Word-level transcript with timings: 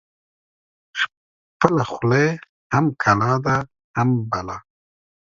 خپله 1.59 1.83
خوله 1.91 2.23
هم 2.73 2.85
کلا 3.03 3.33
ده 3.45 3.55
هم 3.97 4.09
بلا. 4.31 4.57